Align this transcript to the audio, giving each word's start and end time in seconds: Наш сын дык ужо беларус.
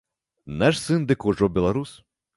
Наш 0.61 0.81
сын 0.85 1.05
дык 1.11 1.27
ужо 1.33 1.53
беларус. 1.59 1.97